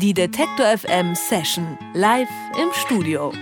Die 0.00 0.14
Detektor 0.14 0.64
FM 0.78 1.14
Session 1.14 1.76
live 1.92 2.30
im 2.56 2.68
Studio. 2.72 3.34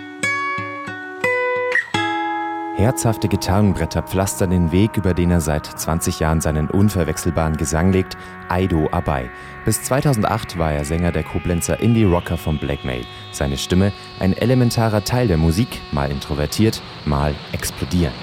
Herzhafte 2.75 3.29
Gitarrenbretter 3.29 4.03
pflastern 4.03 4.51
den 4.51 4.73
Weg, 4.73 4.97
über 4.97 5.15
den 5.15 5.31
er 5.31 5.41
seit 5.41 5.67
20 5.67 6.19
Jahren 6.19 6.41
seinen 6.41 6.69
unverwechselbaren 6.69 7.57
Gesang 7.57 7.93
legt, 7.93 8.17
Aido 8.49 8.89
Abai. 8.91 9.31
Bis 9.65 9.85
2008 9.85 10.59
war 10.59 10.73
er 10.73 10.85
Sänger 10.85 11.13
der 11.13 11.23
Koblenzer 11.23 11.79
Indie-Rocker 11.79 12.37
von 12.37 12.59
Blackmail. 12.59 13.04
Seine 13.31 13.56
Stimme 13.56 13.93
ein 14.19 14.33
elementarer 14.33 15.04
Teil 15.04 15.29
der 15.29 15.37
Musik, 15.37 15.81
mal 15.93 16.11
introvertiert, 16.11 16.83
mal 17.05 17.37
explodierend. 17.52 18.16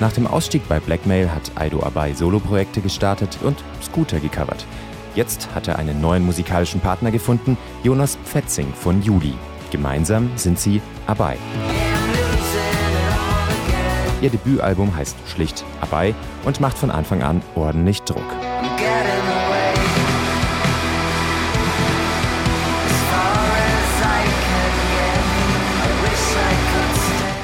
Nach 0.00 0.12
dem 0.12 0.26
Ausstieg 0.26 0.68
bei 0.68 0.80
Blackmail 0.80 1.30
hat 1.30 1.52
Aido 1.54 1.82
Abai 1.82 2.12
Soloprojekte 2.12 2.80
gestartet 2.80 3.38
und 3.42 3.62
Scooter 3.80 4.18
gecovert. 4.18 4.66
Jetzt 5.14 5.48
hat 5.54 5.68
er 5.68 5.78
einen 5.78 6.00
neuen 6.00 6.24
musikalischen 6.24 6.80
Partner 6.80 7.12
gefunden, 7.12 7.56
Jonas 7.84 8.18
Pfetzing 8.24 8.72
von 8.74 9.00
Juli. 9.02 9.34
Gemeinsam 9.70 10.30
sind 10.36 10.58
sie 10.58 10.82
Abai. 11.06 11.36
Ihr 14.20 14.30
Debütalbum 14.30 14.96
heißt 14.96 15.16
schlicht 15.26 15.64
Abai 15.80 16.14
und 16.44 16.60
macht 16.60 16.78
von 16.78 16.90
Anfang 16.90 17.22
an 17.22 17.42
ordentlich 17.54 18.02
Druck. 18.02 18.24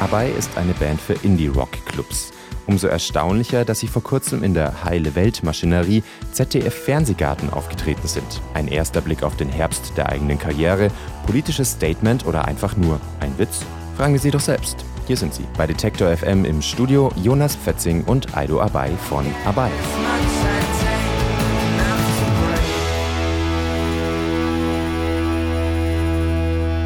Abai 0.00 0.30
ist 0.30 0.56
eine 0.56 0.74
Band 0.74 1.00
für 1.00 1.14
Indie-Rock-Clubs. 1.14 2.30
Umso 2.66 2.86
erstaunlicher, 2.86 3.64
dass 3.64 3.80
sie 3.80 3.88
vor 3.88 4.02
kurzem 4.02 4.44
in 4.44 4.54
der 4.54 4.84
Heile 4.84 5.16
Welt-Maschinerie 5.16 6.04
ZDF 6.30 6.72
Fernsehgarten 6.72 7.50
aufgetreten 7.50 8.06
sind. 8.06 8.40
Ein 8.54 8.68
erster 8.68 9.00
Blick 9.00 9.24
auf 9.24 9.36
den 9.36 9.48
Herbst 9.48 9.94
der 9.96 10.08
eigenen 10.08 10.38
Karriere, 10.38 10.92
politisches 11.26 11.72
Statement 11.72 12.26
oder 12.26 12.44
einfach 12.44 12.76
nur 12.76 13.00
ein 13.18 13.36
Witz? 13.38 13.64
Fragen 13.96 14.12
wir 14.12 14.20
sie 14.20 14.30
doch 14.30 14.40
selbst. 14.40 14.84
Hier 15.08 15.16
sind 15.16 15.34
sie 15.34 15.44
bei 15.56 15.66
Detektor 15.66 16.16
FM 16.16 16.44
im 16.44 16.62
Studio 16.62 17.10
Jonas 17.16 17.56
Pfetzing 17.56 18.04
und 18.04 18.36
Aido 18.36 18.60
Abai 18.60 18.90
von 19.08 19.26
Abai. 19.44 19.70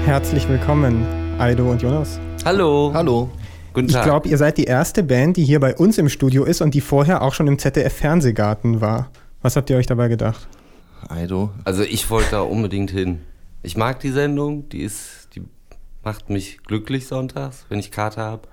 Herzlich 0.06 0.48
willkommen, 0.48 1.06
Aido 1.38 1.70
und 1.70 1.82
Jonas. 1.82 2.20
Hallo. 2.44 2.92
Hallo. 2.94 3.30
Guten 3.72 3.88
Tag. 3.88 4.02
Ich 4.02 4.04
glaube, 4.04 4.28
ihr 4.28 4.38
seid 4.38 4.58
die 4.58 4.64
erste 4.64 5.02
Band, 5.02 5.36
die 5.36 5.44
hier 5.44 5.60
bei 5.60 5.74
uns 5.74 5.98
im 5.98 6.08
Studio 6.08 6.44
ist 6.44 6.60
und 6.60 6.74
die 6.74 6.80
vorher 6.80 7.22
auch 7.22 7.34
schon 7.34 7.46
im 7.48 7.58
ZDF-Fernsehgarten 7.58 8.80
war. 8.80 9.10
Was 9.40 9.56
habt 9.56 9.70
ihr 9.70 9.76
euch 9.76 9.86
dabei 9.86 10.08
gedacht? 10.08 10.46
Aido. 11.08 11.50
Also 11.64 11.82
ich 11.82 12.08
wollte 12.10 12.32
da 12.32 12.40
unbedingt 12.42 12.90
hin. 12.90 13.22
Ich 13.62 13.76
mag 13.76 14.00
die 14.00 14.10
Sendung, 14.10 14.68
die 14.68 14.82
ist, 14.82 15.28
die 15.34 15.42
macht 16.04 16.30
mich 16.30 16.58
glücklich 16.64 17.06
sonntags, 17.06 17.64
wenn 17.68 17.78
ich 17.78 17.90
Karte 17.90 18.20
habe. 18.20 18.48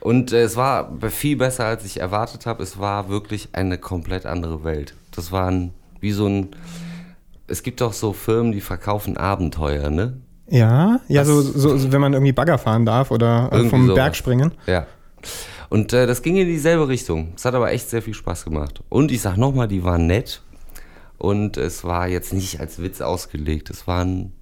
Und 0.00 0.32
äh, 0.32 0.42
es 0.42 0.56
war 0.56 0.96
viel 1.10 1.36
besser, 1.36 1.66
als 1.66 1.84
ich 1.84 2.00
erwartet 2.00 2.46
habe. 2.46 2.62
Es 2.62 2.78
war 2.78 3.08
wirklich 3.08 3.50
eine 3.52 3.78
komplett 3.78 4.26
andere 4.26 4.64
Welt. 4.64 4.94
Das 5.10 5.32
war 5.32 5.50
ein, 5.50 5.74
wie 6.00 6.12
so 6.12 6.26
ein. 6.26 6.48
Es 7.46 7.62
gibt 7.62 7.80
doch 7.80 7.92
so 7.92 8.12
Firmen, 8.12 8.52
die 8.52 8.60
verkaufen 8.60 9.16
Abenteuer, 9.16 9.90
ne? 9.90 10.18
Ja, 10.50 11.00
ja, 11.08 11.24
so, 11.24 11.40
so, 11.40 11.76
so, 11.76 11.92
wenn 11.92 12.00
man 12.00 12.12
irgendwie 12.12 12.32
Bagger 12.32 12.58
fahren 12.58 12.84
darf 12.84 13.10
oder 13.10 13.50
äh, 13.52 13.68
vom 13.68 13.86
sowas. 13.86 13.94
Berg 13.94 14.16
springen. 14.16 14.52
Ja. 14.66 14.86
Und 15.68 15.92
äh, 15.92 16.06
das 16.08 16.22
ging 16.22 16.36
in 16.36 16.48
dieselbe 16.48 16.88
Richtung. 16.88 17.32
Es 17.36 17.44
hat 17.44 17.54
aber 17.54 17.70
echt 17.70 17.88
sehr 17.88 18.02
viel 18.02 18.14
Spaß 18.14 18.44
gemacht. 18.44 18.82
Und 18.88 19.12
ich 19.12 19.20
sag 19.20 19.36
nochmal, 19.36 19.68
die 19.68 19.84
waren 19.84 20.08
nett. 20.08 20.42
Und 21.18 21.56
es 21.56 21.84
war 21.84 22.08
jetzt 22.08 22.32
nicht 22.32 22.58
als 22.58 22.82
Witz 22.82 23.00
ausgelegt. 23.00 23.70
Es 23.70 23.86
war 23.86 24.04
ein 24.04 24.32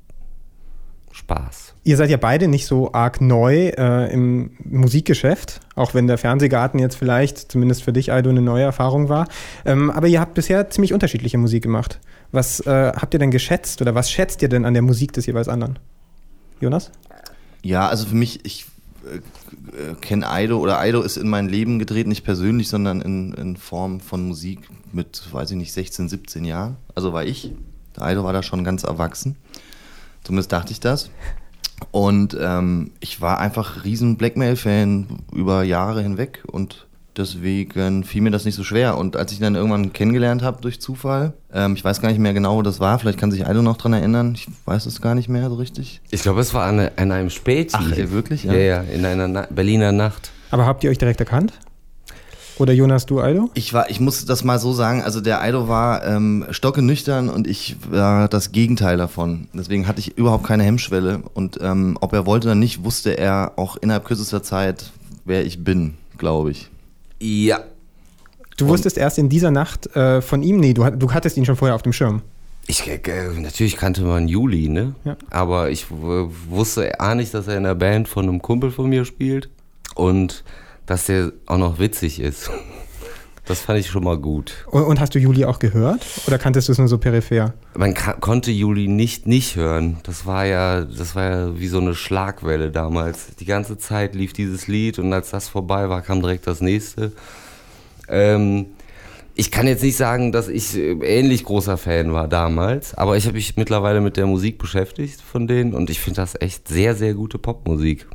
Spaß. 1.12 1.74
Ihr 1.84 1.96
seid 1.96 2.10
ja 2.10 2.16
beide 2.16 2.48
nicht 2.48 2.66
so 2.66 2.92
arg 2.92 3.20
neu 3.20 3.68
äh, 3.76 4.12
im 4.12 4.52
Musikgeschäft, 4.64 5.60
auch 5.74 5.92
wenn 5.92 6.06
der 6.06 6.16
Fernsehgarten 6.16 6.78
jetzt 6.78 6.96
vielleicht, 6.96 7.50
zumindest 7.52 7.82
für 7.82 7.92
dich, 7.92 8.12
Aldo, 8.12 8.30
eine 8.30 8.40
neue 8.40 8.62
Erfahrung 8.62 9.08
war. 9.08 9.26
Ähm, 9.66 9.90
aber 9.90 10.06
ihr 10.06 10.20
habt 10.20 10.34
bisher 10.34 10.70
ziemlich 10.70 10.94
unterschiedliche 10.94 11.36
Musik 11.36 11.62
gemacht. 11.62 12.00
Was 12.30 12.60
äh, 12.60 12.92
habt 12.94 13.14
ihr 13.14 13.20
denn 13.20 13.30
geschätzt 13.30 13.82
oder 13.82 13.94
was 13.94 14.10
schätzt 14.10 14.40
ihr 14.42 14.48
denn 14.48 14.64
an 14.64 14.74
der 14.74 14.82
Musik 14.82 15.12
des 15.12 15.26
jeweils 15.26 15.48
anderen? 15.48 15.78
Jonas? 16.60 16.90
Ja, 17.62 17.88
also 17.88 18.06
für 18.06 18.14
mich, 18.14 18.44
ich 18.44 18.66
äh, 19.06 19.94
kenne 20.00 20.28
Aido 20.28 20.58
oder 20.58 20.78
Aido 20.78 21.02
ist 21.02 21.16
in 21.16 21.28
mein 21.28 21.48
Leben 21.48 21.78
gedreht, 21.78 22.06
nicht 22.06 22.24
persönlich, 22.24 22.68
sondern 22.68 23.00
in, 23.00 23.32
in 23.34 23.56
Form 23.56 24.00
von 24.00 24.26
Musik 24.26 24.68
mit, 24.92 25.32
weiß 25.32 25.50
ich 25.52 25.56
nicht, 25.56 25.72
16, 25.72 26.08
17 26.08 26.44
Jahren. 26.44 26.76
Also 26.94 27.12
war 27.12 27.24
ich. 27.24 27.52
Aido 27.96 28.24
war 28.24 28.32
da 28.32 28.42
schon 28.42 28.64
ganz 28.64 28.84
erwachsen. 28.84 29.36
Zumindest 30.24 30.52
dachte 30.52 30.72
ich 30.72 30.80
das. 30.80 31.10
Und 31.90 32.36
ähm, 32.40 32.92
ich 33.00 33.20
war 33.20 33.38
einfach 33.38 33.84
riesen 33.84 34.16
Blackmail-Fan 34.16 35.06
über 35.32 35.62
Jahre 35.62 36.02
hinweg 36.02 36.42
und 36.46 36.87
Deswegen 37.18 38.04
fiel 38.04 38.22
mir 38.22 38.30
das 38.30 38.44
nicht 38.44 38.54
so 38.54 38.62
schwer. 38.62 38.96
Und 38.96 39.16
als 39.16 39.32
ich 39.32 39.40
ihn 39.40 39.42
dann 39.42 39.56
irgendwann 39.56 39.92
kennengelernt 39.92 40.42
habe 40.42 40.62
durch 40.62 40.80
Zufall, 40.80 41.32
ähm, 41.52 41.74
ich 41.74 41.84
weiß 41.84 42.00
gar 42.00 42.08
nicht 42.08 42.20
mehr 42.20 42.32
genau, 42.32 42.56
wo 42.56 42.62
das 42.62 42.78
war, 42.78 42.98
vielleicht 43.00 43.18
kann 43.18 43.32
sich 43.32 43.46
Aido 43.46 43.60
noch 43.60 43.76
dran 43.76 43.92
erinnern, 43.92 44.34
ich 44.34 44.46
weiß 44.64 44.86
es 44.86 45.02
gar 45.02 45.16
nicht 45.16 45.28
mehr 45.28 45.48
so 45.48 45.56
richtig. 45.56 46.00
Ich 46.10 46.22
glaube, 46.22 46.40
es 46.40 46.54
war 46.54 46.64
an, 46.64 46.78
an 46.96 47.12
einem 47.12 47.30
Späti. 47.30 47.76
Ach, 47.76 47.90
wirklich? 47.96 48.44
Ja, 48.44 48.52
ja, 48.52 48.60
ja 48.60 48.80
in 48.82 49.04
einer 49.04 49.26
Na 49.26 49.46
Berliner 49.50 49.90
Nacht. 49.90 50.30
Aber 50.50 50.64
habt 50.64 50.84
ihr 50.84 50.90
euch 50.90 50.98
direkt 50.98 51.18
erkannt? 51.20 51.52
Oder 52.58 52.72
Jonas, 52.72 53.06
du 53.06 53.20
Aido? 53.20 53.50
Ich 53.54 53.72
war, 53.72 53.88
ich 53.88 54.00
muss 54.00 54.24
das 54.24 54.42
mal 54.42 54.58
so 54.58 54.72
sagen, 54.72 55.02
also 55.02 55.20
der 55.20 55.40
Aido 55.42 55.68
war 55.68 56.04
ähm, 56.04 56.44
nüchtern 56.78 57.28
und 57.28 57.46
ich 57.46 57.76
war 57.88 58.28
das 58.28 58.50
Gegenteil 58.50 58.96
davon. 58.96 59.48
Deswegen 59.52 59.86
hatte 59.86 60.00
ich 60.00 60.18
überhaupt 60.18 60.44
keine 60.44 60.64
Hemmschwelle. 60.64 61.22
Und 61.34 61.58
ähm, 61.60 61.96
ob 62.00 62.12
er 62.12 62.26
wollte 62.26 62.48
oder 62.48 62.54
nicht, 62.56 62.84
wusste 62.84 63.16
er 63.16 63.52
auch 63.56 63.76
innerhalb 63.76 64.04
kürzester 64.04 64.42
Zeit, 64.42 64.90
wer 65.24 65.44
ich 65.44 65.62
bin, 65.62 65.94
glaube 66.16 66.50
ich. 66.50 66.68
Ja. 67.20 67.64
Du 68.56 68.64
Und 68.64 68.70
wusstest 68.72 68.98
erst 68.98 69.18
in 69.18 69.28
dieser 69.28 69.50
Nacht 69.50 69.94
äh, 69.94 70.20
von 70.20 70.42
ihm? 70.42 70.58
Nee, 70.58 70.74
du, 70.74 70.88
du 70.90 71.12
hattest 71.12 71.36
ihn 71.36 71.44
schon 71.44 71.56
vorher 71.56 71.74
auf 71.74 71.82
dem 71.82 71.92
Schirm. 71.92 72.22
Ich, 72.66 72.86
äh, 72.86 73.00
natürlich 73.36 73.76
kannte 73.76 74.02
man 74.02 74.28
Juli, 74.28 74.68
ne? 74.68 74.94
Ja. 75.04 75.16
Aber 75.30 75.70
ich 75.70 75.86
wusste 75.90 77.00
auch 77.00 77.14
nicht, 77.14 77.32
dass 77.32 77.48
er 77.48 77.56
in 77.56 77.62
der 77.62 77.74
Band 77.74 78.08
von 78.08 78.28
einem 78.28 78.42
Kumpel 78.42 78.70
von 78.70 78.88
mir 78.90 79.04
spielt 79.04 79.48
und 79.94 80.44
dass 80.84 81.08
er 81.08 81.32
auch 81.46 81.56
noch 81.56 81.78
witzig 81.78 82.20
ist. 82.20 82.50
Das 83.48 83.60
fand 83.60 83.80
ich 83.80 83.88
schon 83.88 84.04
mal 84.04 84.18
gut. 84.18 84.66
Und 84.66 85.00
hast 85.00 85.14
du 85.14 85.18
Juli 85.18 85.46
auch 85.46 85.58
gehört? 85.58 86.06
Oder 86.26 86.38
kanntest 86.38 86.68
du 86.68 86.72
es 86.72 86.78
nur 86.78 86.86
so 86.86 86.98
peripher? 86.98 87.54
Man 87.74 87.94
konnte 87.94 88.50
Juli 88.50 88.88
nicht 88.88 89.26
nicht 89.26 89.56
hören. 89.56 89.96
Das 90.02 90.26
war 90.26 90.44
ja, 90.44 90.82
das 90.82 91.16
war 91.16 91.30
ja 91.30 91.58
wie 91.58 91.68
so 91.68 91.78
eine 91.78 91.94
Schlagwelle 91.94 92.70
damals. 92.70 93.34
Die 93.40 93.46
ganze 93.46 93.78
Zeit 93.78 94.14
lief 94.14 94.34
dieses 94.34 94.68
Lied 94.68 94.98
und 94.98 95.12
als 95.14 95.30
das 95.30 95.48
vorbei 95.48 95.88
war, 95.88 96.02
kam 96.02 96.20
direkt 96.20 96.46
das 96.46 96.60
nächste. 96.60 97.12
Ähm, 98.06 98.66
ich 99.34 99.50
kann 99.50 99.66
jetzt 99.66 99.82
nicht 99.82 99.96
sagen, 99.96 100.30
dass 100.30 100.48
ich 100.48 100.76
ähnlich 100.76 101.44
großer 101.44 101.78
Fan 101.78 102.12
war 102.12 102.28
damals, 102.28 102.94
aber 102.94 103.16
ich 103.16 103.24
habe 103.24 103.36
mich 103.36 103.56
mittlerweile 103.56 104.02
mit 104.02 104.18
der 104.18 104.26
Musik 104.26 104.58
beschäftigt 104.58 105.22
von 105.22 105.46
denen 105.46 105.72
und 105.72 105.88
ich 105.88 106.00
finde 106.00 106.20
das 106.20 106.34
echt 106.38 106.68
sehr, 106.68 106.94
sehr 106.94 107.14
gute 107.14 107.38
Popmusik. 107.38 108.08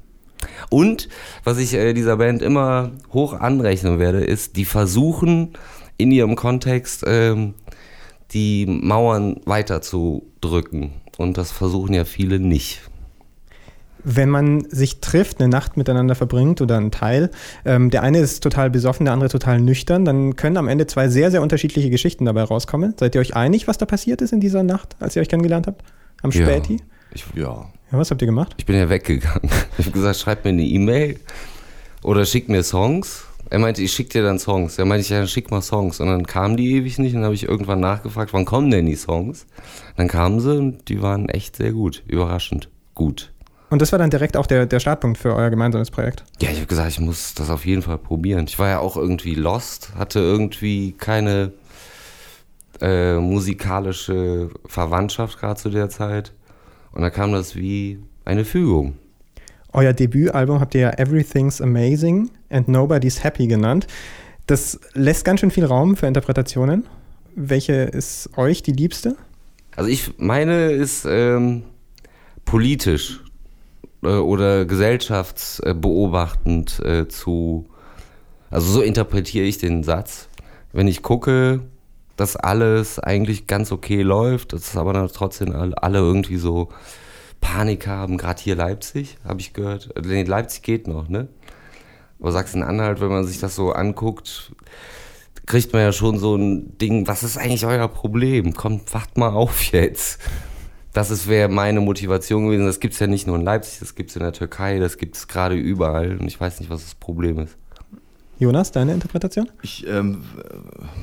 Und 0.70 1.10
was 1.44 1.58
ich 1.58 1.74
äh, 1.74 1.94
dieser 1.94 2.18
Band 2.18 2.42
immer 2.42 2.92
hoch 3.12 3.34
anrechnen 3.34 4.00
werde, 4.00 4.24
ist, 4.24 4.56
die 4.58 4.66
versuchen 4.66 5.54
in 5.98 6.12
ihrem 6.12 6.36
Kontext 6.36 7.04
ähm, 7.06 7.54
die 8.32 8.66
Mauern 8.66 9.40
weiter 9.46 9.82
zu 9.82 10.26
drücken. 10.42 10.94
Und 11.18 11.38
das 11.38 11.52
versuchen 11.52 11.94
ja 11.94 12.06
viele 12.06 12.40
nicht. 12.40 12.82
Wenn 14.06 14.30
man 14.30 14.68
sich 14.70 15.00
trifft, 15.00 15.40
eine 15.40 15.48
Nacht 15.48 15.78
miteinander 15.78 16.16
verbringt 16.16 16.60
oder 16.60 16.76
einen 16.76 16.92
Teil, 16.92 17.30
ähm, 17.64 17.90
der 17.90 18.04
eine 18.04 18.20
ist 18.20 18.44
total 18.44 18.70
besoffen, 18.70 19.06
der 19.06 19.14
andere 19.14 19.30
total 19.30 19.62
nüchtern, 19.62 20.04
dann 20.04 20.36
können 20.36 20.58
am 20.58 20.68
Ende 20.68 20.88
zwei 20.88 21.08
sehr, 21.08 21.32
sehr 21.32 21.42
unterschiedliche 21.42 21.90
Geschichten 21.90 22.26
dabei 22.26 22.44
rauskommen. 22.44 22.96
Seid 23.00 23.16
ihr 23.16 23.22
euch 23.22 23.36
einig, 23.36 23.68
was 23.68 23.78
da 23.78 23.86
passiert 23.86 24.22
ist 24.22 24.34
in 24.34 24.42
dieser 24.42 24.64
Nacht, 24.64 24.98
als 25.00 25.16
ihr 25.16 25.22
euch 25.22 25.30
kennengelernt 25.30 25.68
habt? 25.68 25.84
Am 26.22 26.34
Späti? 26.34 26.74
Ja, 26.74 26.84
ich, 27.14 27.26
ja. 27.36 27.66
Ja, 27.94 28.00
was 28.00 28.10
habt 28.10 28.24
ihr 28.24 28.26
gemacht? 28.26 28.56
Ich 28.58 28.66
bin 28.66 28.76
ja 28.76 28.90
weggegangen. 28.90 29.52
Ich 29.78 29.86
habe 29.86 29.92
gesagt, 29.92 30.18
schreib 30.18 30.46
mir 30.46 30.50
eine 30.50 30.64
E-Mail 30.64 31.20
oder 32.02 32.26
schick 32.26 32.50
mir 32.50 32.64
Songs. 32.64 33.26
Er 33.52 33.60
meinte, 33.60 33.84
ich 33.84 33.92
schick 33.94 34.10
dir 34.10 34.24
dann 34.24 34.40
Songs. 34.40 34.80
Er 34.80 34.86
meinte, 34.86 35.08
ja, 35.14 35.28
schick 35.28 35.52
mal 35.52 35.62
Songs. 35.62 36.00
Und 36.00 36.08
dann 36.08 36.26
kamen 36.26 36.58
die 36.58 36.72
ewig 36.72 36.98
nicht. 36.98 37.14
Und 37.14 37.18
dann 37.18 37.26
habe 37.26 37.36
ich 37.36 37.48
irgendwann 37.48 37.82
nachgefragt, 37.82 38.34
wann 38.34 38.46
kommen 38.46 38.72
denn 38.72 38.88
die 38.88 38.96
Songs? 38.96 39.46
Dann 39.96 40.08
kamen 40.08 40.40
sie 40.40 40.58
und 40.58 40.90
die 40.90 41.04
waren 41.04 41.30
echt 41.30 41.58
sehr 41.58 41.72
gut. 41.72 42.02
Überraschend 42.08 42.68
gut. 42.96 43.32
Und 43.70 43.80
das 43.80 43.92
war 43.92 44.00
dann 44.00 44.10
direkt 44.10 44.38
auch 44.38 44.48
der, 44.48 44.66
der 44.66 44.80
Startpunkt 44.80 45.20
für 45.20 45.36
euer 45.36 45.52
gemeinsames 45.52 45.92
Projekt? 45.92 46.24
Ja, 46.42 46.50
ich 46.50 46.58
habe 46.58 46.68
gesagt, 46.68 46.90
ich 46.90 47.00
muss 47.00 47.36
das 47.36 47.52
auf 47.52 47.64
jeden 47.64 47.84
Fall 47.84 48.00
probieren. 48.00 48.46
Ich 48.48 48.58
war 48.58 48.70
ja 48.70 48.80
auch 48.80 48.98
irgendwie 48.98 49.36
lost, 49.36 49.92
hatte 49.96 50.18
irgendwie 50.18 50.94
keine 50.94 51.52
äh, 52.82 53.18
musikalische 53.18 54.50
Verwandtschaft 54.66 55.38
gerade 55.38 55.62
zu 55.62 55.70
der 55.70 55.90
Zeit 55.90 56.34
Und 56.94 57.02
da 57.02 57.10
kam 57.10 57.34
das 57.34 57.56
wie 57.56 58.00
eine 58.24 58.46
Fügung. 58.46 58.98
Euer 59.74 59.94
Debütalbum 59.94 60.60
habt 60.60 60.76
ihr 60.76 60.82
ja 60.82 60.92
Everything's 60.92 61.60
Amazing 61.60 62.30
and 62.50 62.68
Nobody's 62.68 63.24
Happy 63.24 63.48
genannt. 63.48 63.88
Das 64.46 64.80
lässt 64.94 65.26
ganz 65.26 65.40
schön 65.40 65.52
viel 65.52 65.66
Raum 65.66 65.96
für 65.96 66.06
Interpretationen. 66.06 66.86
Welche 67.36 67.74
ist 67.74 68.30
euch 68.38 68.62
die 68.62 68.74
liebste? 68.74 69.16
Also 69.76 69.90
ich 69.90 70.20
meine 70.20 70.72
ist 70.72 71.08
ähm, 71.10 71.64
politisch 72.46 73.22
äh, 74.04 74.10
oder 74.10 74.66
gesellschaftsbeobachtend 74.66 76.80
äh, 76.86 77.08
zu, 77.08 77.66
also 78.52 78.72
so 78.72 78.82
interpretiere 78.82 79.46
ich 79.46 79.58
den 79.58 79.82
Satz. 79.84 80.30
Wenn 80.72 80.88
ich 80.88 81.02
gucke, 81.02 81.62
dass 82.16 82.36
alles 82.36 83.00
eigentlich 83.00 83.48
ganz 83.48 83.72
okay 83.72 84.02
läuft, 84.02 84.54
dass 84.54 84.78
aber 84.78 84.94
dann 84.94 85.08
trotzdem 85.08 85.74
alle 85.76 86.00
irgendwie 86.00 86.38
so 86.38 86.70
Panik 87.42 87.88
haben, 87.88 88.18
gerade 88.18 88.42
hier 88.42 88.56
Leipzig, 88.56 89.18
habe 89.26 89.42
ich 89.42 89.54
gehört. 89.54 89.90
Nee, 90.04 90.24
Leipzig 90.24 90.62
geht 90.62 90.88
noch, 90.88 91.10
ne? 91.10 91.28
Aber 92.20 92.32
Sachsen-Anhalt, 92.32 93.02
wenn 93.02 93.10
man 93.10 93.26
sich 93.26 93.40
das 93.40 93.56
so 93.56 93.74
anguckt, 93.74 94.54
kriegt 95.46 95.74
man 95.74 95.82
ja 95.82 95.92
schon 95.92 96.20
so 96.20 96.36
ein 96.36 96.78
Ding, 96.78 97.06
was 97.08 97.24
ist 97.24 97.38
eigentlich 97.38 97.66
euer 97.66 97.88
Problem? 97.90 98.54
Kommt, 98.54 98.94
wacht 98.94 99.18
mal 99.18 99.30
auf 99.30 99.62
jetzt. 99.74 100.22
Das 100.94 101.28
wäre 101.28 101.50
meine 101.50 101.82
Motivation 101.82 102.46
gewesen. 102.46 102.66
Das 102.66 102.80
gibt 102.80 102.94
es 102.94 103.00
ja 103.00 103.08
nicht 103.08 103.28
nur 103.28 103.36
in 103.36 103.42
Leipzig, 103.42 103.80
das 103.80 103.96
gibt 103.96 104.12
es 104.12 104.16
in 104.16 104.22
der 104.22 104.32
Türkei, 104.32 104.80
das 104.80 104.98
gibt 104.98 105.18
es 105.18 105.28
gerade 105.28 105.56
überall. 105.56 106.18
Und 106.18 106.28
ich 106.28 106.40
weiß 106.40 106.60
nicht, 106.60 106.70
was 106.70 106.84
das 106.84 106.96
Problem 106.96 107.40
ist. 107.40 107.58
Jonas, 108.44 108.72
deine 108.74 108.94
Interpretation? 108.94 109.50
Ich 109.62 109.88
ähm, 109.88 110.22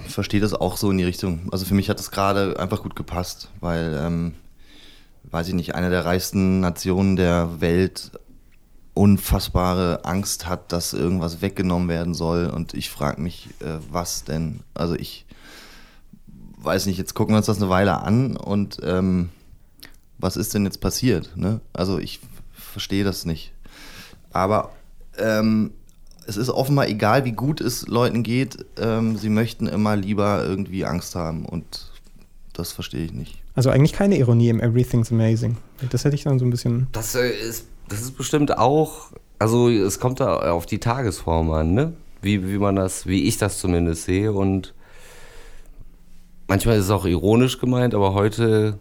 verstehe 0.06 0.40
das 0.40 0.52
auch 0.52 0.76
so 0.76 0.90
in 0.90 0.98
die 0.98 1.04
Richtung. 1.04 1.48
Also 1.50 1.64
für 1.64 1.75
mich 1.75 1.88
hat 1.88 1.98
das 1.98 2.10
gerade 2.10 2.60
einfach 2.60 2.82
gut 2.82 2.94
gepasst, 2.94 3.48
weil, 3.60 3.98
ähm, 3.98 4.34
weiß 5.25 5.48
ich 5.48 5.54
nicht, 5.54 5.75
eine 5.75 5.88
der 5.88 6.04
reichsten 6.04 6.60
Nationen 6.60 7.16
der 7.16 7.62
Welt 7.62 8.12
unfassbare 8.92 10.04
Angst 10.04 10.46
hat, 10.46 10.70
dass 10.70 10.92
irgendwas 10.92 11.40
weggenommen 11.40 11.88
werden 11.88 12.12
soll. 12.12 12.46
Und 12.46 12.75
ich 12.75 12.90
frage 12.90 13.22
mich, 13.22 13.48
äh, 13.60 13.78
was 13.90 14.25
denn? 14.25 14.60
Also 14.75 14.94
ich 14.94 15.25
weiß 16.58 16.84
nicht, 16.84 16.98
jetzt 16.98 17.14
gucken 17.14 17.32
wir 17.32 17.38
uns 17.38 17.46
das 17.46 17.56
eine 17.56 17.70
Weile 17.70 18.02
an 18.02 18.37
und 18.37 18.81
ähm, 18.82 19.31
was 20.19 20.37
ist 20.37 20.52
denn 20.52 20.64
jetzt 20.64 20.82
passiert? 20.82 21.37
Ne? 21.37 21.62
Also 21.72 21.98
ich 21.98 22.20
verstehe 22.52 23.04
das 23.04 23.25
nicht. 23.25 23.54
Aber 24.31 24.72
ähm, 25.16 25.72
es 26.26 26.37
ist 26.37 26.50
offenbar 26.50 26.88
egal, 26.88 27.25
wie 27.25 27.32
gut 27.32 27.61
es 27.61 27.87
Leuten 27.87 28.22
geht, 28.22 28.64
ähm, 28.78 29.17
sie 29.17 29.28
möchten 29.28 29.67
immer 29.67 29.96
lieber 29.96 30.44
irgendwie 30.44 30.84
Angst 30.84 31.14
haben 31.14 31.44
und 31.44 31.90
das 32.52 32.72
verstehe 32.72 33.05
ich 33.05 33.12
nicht. 33.12 33.38
Also 33.55 33.70
eigentlich 33.70 33.93
keine 33.93 34.17
Ironie 34.17 34.49
im 34.49 34.61
Everything's 34.61 35.11
Amazing. 35.11 35.56
Das 35.90 36.05
hätte 36.05 36.14
ich 36.14 36.22
dann 36.22 36.38
so 36.38 36.44
ein 36.44 36.50
bisschen. 36.50 36.87
Das 36.93 37.14
äh, 37.14 37.31
ist 37.31 37.67
das 37.90 38.02
ist 38.02 38.17
bestimmt 38.17 38.56
auch, 38.56 39.11
also 39.38 39.69
es 39.69 39.99
kommt 39.99 40.20
da 40.20 40.52
auf 40.52 40.64
die 40.64 40.78
Tagesform 40.78 41.50
an, 41.50 41.75
ne? 41.75 41.93
Wie, 42.23 42.49
wie 42.49 42.58
man 42.58 42.76
das, 42.76 43.06
wie 43.06 43.25
ich 43.25 43.37
das 43.37 43.58
zumindest 43.58 44.05
sehe. 44.05 44.32
Und 44.32 44.75
manchmal 46.46 46.78
ist 46.78 46.84
es 46.84 46.90
auch 46.90 47.05
ironisch 47.05 47.58
gemeint, 47.58 47.94
aber 47.94 48.14
heute, 48.14 48.78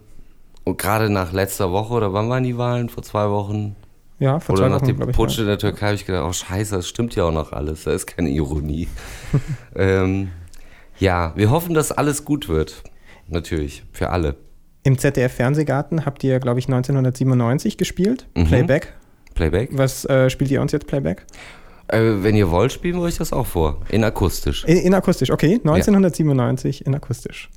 und 0.64 0.78
gerade 0.78 1.10
nach 1.10 1.32
letzter 1.32 1.72
Woche, 1.72 1.94
oder 1.94 2.12
wann 2.12 2.28
waren 2.28 2.44
die 2.44 2.56
Wahlen? 2.56 2.88
Vor 2.88 3.02
zwei 3.02 3.28
Wochen? 3.30 3.74
Ja, 4.20 4.38
vor 4.38 4.56
oder 4.56 4.68
nach 4.68 4.82
dem. 4.82 4.98
Putsch 4.98 5.36
ja. 5.36 5.42
in 5.42 5.48
der 5.48 5.58
Türkei 5.58 5.86
habe 5.86 5.94
ich 5.94 6.04
gedacht, 6.04 6.24
oh 6.28 6.32
scheiße, 6.32 6.76
das 6.76 6.86
stimmt 6.86 7.16
ja 7.16 7.24
auch 7.24 7.32
noch 7.32 7.52
alles. 7.52 7.84
Da 7.84 7.92
ist 7.92 8.06
keine 8.06 8.28
Ironie. 8.28 8.86
ähm, 9.74 10.30
ja, 10.98 11.32
wir 11.36 11.50
hoffen, 11.50 11.74
dass 11.74 11.90
alles 11.90 12.24
gut 12.26 12.48
wird. 12.48 12.84
Natürlich, 13.26 13.82
für 13.92 14.10
alle. 14.10 14.36
Im 14.82 14.98
ZDF-Fernsehgarten 14.98 16.04
habt 16.04 16.22
ihr, 16.22 16.38
glaube 16.38 16.58
ich, 16.58 16.66
1997 16.66 17.78
gespielt. 17.78 18.26
Mhm. 18.36 18.44
Playback. 18.44 18.94
Playback. 19.34 19.70
Was 19.72 20.04
äh, 20.04 20.28
spielt 20.28 20.50
ihr 20.50 20.60
uns 20.60 20.72
jetzt 20.72 20.86
Playback? 20.86 21.24
Äh, 21.88 22.22
wenn 22.22 22.36
ihr 22.36 22.50
wollt, 22.50 22.72
spielen 22.72 22.96
wir 22.96 23.02
euch 23.02 23.16
das 23.16 23.32
auch 23.32 23.46
vor. 23.46 23.80
In 23.88 24.04
akustisch. 24.04 24.64
In, 24.64 24.76
in 24.76 24.94
akustisch, 24.94 25.30
okay. 25.30 25.54
1997 25.54 26.86
in 26.86 26.94
akustisch. 26.94 27.48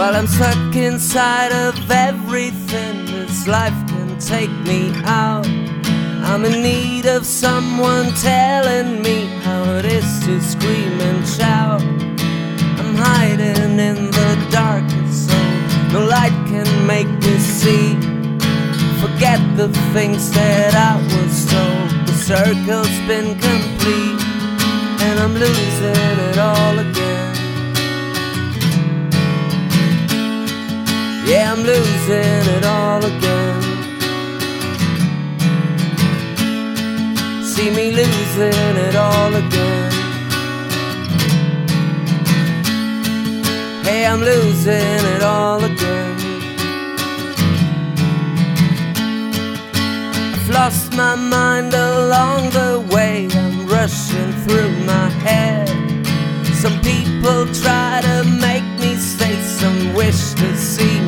While 0.00 0.16
I'm 0.16 0.26
stuck 0.26 0.74
inside 0.74 1.52
of 1.52 1.90
everything, 1.90 3.04
this 3.04 3.46
life 3.46 3.78
can 3.86 4.18
take 4.18 4.50
me 4.64 4.94
out. 5.04 5.46
I'm 6.24 6.42
in 6.46 6.62
need 6.62 7.04
of 7.04 7.26
someone 7.26 8.06
telling 8.14 9.02
me 9.02 9.26
how 9.44 9.62
it 9.74 9.84
is 9.84 10.08
to 10.24 10.40
scream 10.40 10.98
and 11.02 11.28
shout. 11.28 11.82
I'm 12.80 12.94
hiding 12.94 13.78
in 13.78 14.10
the 14.10 14.48
darkness, 14.50 15.26
so 15.26 15.38
no 15.92 16.06
light 16.06 16.32
can 16.48 16.86
make 16.86 17.10
me 17.26 17.38
see. 17.38 17.92
Forget 19.02 19.40
the 19.58 19.68
things 19.92 20.30
that 20.30 20.74
I 20.74 20.96
was 21.12 21.44
told. 21.52 22.06
The 22.06 22.14
circle's 22.14 22.98
been 23.06 23.38
complete, 23.38 24.20
and 25.04 25.20
I'm 25.20 25.34
losing 25.34 25.94
it 26.30 26.38
all 26.38 26.78
again. 26.78 27.39
Yeah, 31.30 31.52
I'm 31.52 31.62
losing 31.62 32.42
it 32.56 32.64
all 32.64 33.04
again. 33.04 33.62
See 37.44 37.70
me 37.70 37.92
losing 37.92 38.76
it 38.88 38.96
all 38.96 39.32
again. 39.32 39.92
Hey, 43.84 44.06
I'm 44.06 44.20
losing 44.22 45.04
it 45.14 45.22
all 45.22 45.62
again. 45.62 46.16
I've 50.34 50.50
lost 50.50 50.96
my 50.96 51.14
mind 51.14 51.74
along 51.74 52.50
the 52.50 52.84
way. 52.92 53.28
I'm 53.32 53.68
rushing 53.68 54.32
through 54.42 54.72
my 54.84 55.08
head. 55.26 55.68
Some 56.56 56.80
people 56.80 57.46
try 57.62 58.00
to 58.02 58.24
make 58.24 58.64
me 58.80 58.96
say 58.96 59.40
some 59.42 59.94
wish 59.94 60.34
to 60.34 60.56
see 60.56 60.99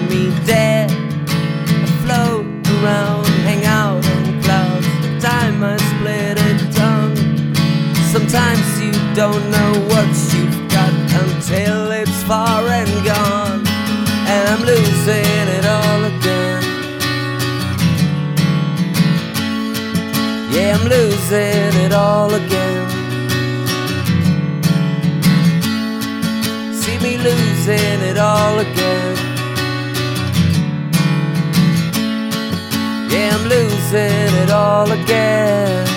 don't 9.15 9.51
know 9.51 9.73
what 9.91 10.09
you've 10.33 10.71
got 10.71 10.91
until 11.23 11.91
it's 11.91 12.23
far 12.23 12.67
and 12.67 12.89
gone. 13.05 13.61
And 14.27 14.49
I'm 14.49 14.63
losing 14.65 15.49
it 15.59 15.67
all 15.67 16.05
again. 16.05 16.63
Yeah, 20.51 20.79
I'm 20.79 20.89
losing 20.89 21.75
it 21.85 21.93
all 21.93 22.33
again. 22.33 22.89
See 26.75 26.99
me 26.99 27.19
losing 27.19 28.01
it 28.11 28.17
all 28.17 28.59
again. 28.61 29.17
Yeah, 33.11 33.37
I'm 33.37 33.45
losing 33.47 34.43
it 34.43 34.51
all 34.51 34.91
again. 34.91 35.92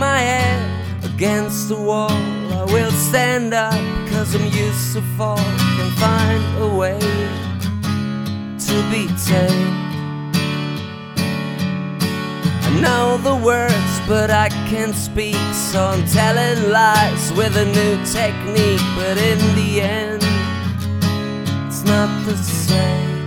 My 0.00 0.18
head 0.18 1.04
against 1.04 1.68
the 1.68 1.76
wall. 1.76 2.10
I 2.10 2.64
will 2.72 2.90
stand 2.90 3.52
up 3.52 3.74
cause 4.08 4.34
I'm 4.34 4.46
used 4.46 4.94
to 4.94 5.02
fall. 5.16 5.36
Can 5.76 5.90
find 6.00 6.42
a 6.62 6.74
way 6.74 6.98
to 8.66 8.76
be 8.90 9.02
tame. 9.28 9.76
I 12.66 12.70
know 12.80 13.18
the 13.18 13.36
words, 13.44 13.94
but 14.08 14.30
I 14.30 14.48
can't 14.70 14.94
speak, 14.94 15.36
so 15.52 15.78
I'm 15.92 16.06
telling 16.06 16.70
lies 16.70 17.32
with 17.34 17.54
a 17.58 17.66
new 17.66 17.94
technique. 18.18 18.86
But 18.96 19.18
in 19.18 19.38
the 19.54 19.82
end, 19.82 20.22
it's 21.68 21.84
not 21.84 22.08
the 22.24 22.36
same. 22.38 23.19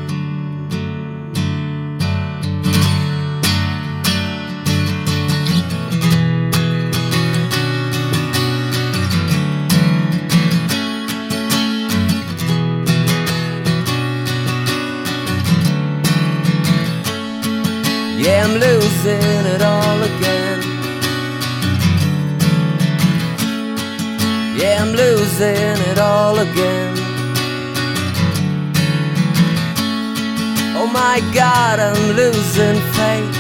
Yeah, 18.23 18.45
I'm 18.45 18.53
losing 18.53 19.45
it 19.53 19.61
all 19.61 20.01
again. 20.01 20.59
Yeah, 24.57 24.81
I'm 24.81 24.93
losing 24.93 25.77
it 25.91 25.99
all 25.99 26.39
again. 26.39 26.95
Oh 30.77 30.87
my 30.87 31.19
god, 31.33 31.79
I'm 31.79 32.15
losing 32.15 32.79
faith. 32.95 33.35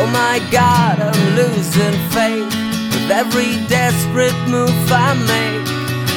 Oh 0.00 0.08
my 0.10 0.40
god, 0.50 1.00
I'm 1.00 1.36
losing 1.36 1.96
faith. 2.08 2.48
With 2.94 3.10
every 3.10 3.52
desperate 3.68 4.38
move 4.48 4.90
I 4.90 5.12
make, 5.12 5.68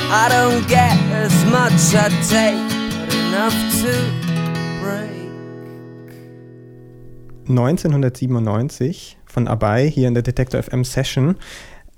I 0.10 0.30
don't 0.30 0.66
get 0.70 0.96
as 1.12 1.36
much 1.44 1.94
I 1.94 2.08
take, 2.24 2.64
but 3.02 3.14
enough 3.14 3.58
to 3.82 4.27
1997 7.50 9.18
von 9.26 9.48
Abai 9.48 9.90
hier 9.90 10.08
in 10.08 10.14
der 10.14 10.24
Detector 10.24 10.62
FM 10.62 10.84
Session. 10.84 11.36